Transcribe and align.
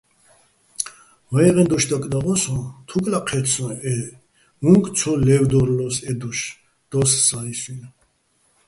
ვაჲღეჼ 1.31 1.63
დოშ 1.69 1.83
დაკდა́ღო 1.89 2.33
სოჼ: 2.41 2.55
თუკლაჸ 2.87 3.25
ჴე́თ 3.27 3.45
სოჼ, 3.53 3.65
უ̂ნკ 4.71 4.85
ცო 4.97 5.11
ლე́ვდორლო́ს 5.25 5.95
ე 6.11 6.13
დოშ- 6.19 6.39
დო́ს 6.89 7.11
სა́ისუჲნი̆. 7.27 7.89